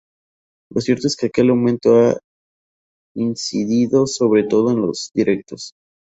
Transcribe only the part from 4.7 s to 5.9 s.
en los directos